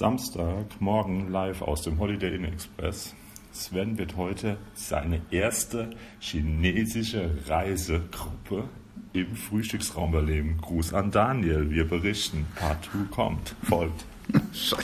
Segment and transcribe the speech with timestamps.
[0.00, 3.14] Samstagmorgen live aus dem Holiday Inn Express.
[3.52, 5.90] Sven wird heute seine erste
[6.20, 8.64] chinesische Reisegruppe
[9.12, 10.56] im Frühstücksraum erleben.
[10.62, 11.68] Gruß an Daniel.
[11.68, 12.46] Wir berichten.
[12.56, 13.54] Part 2 kommt.
[13.62, 14.06] Folgt.
[14.54, 14.80] Scheiße.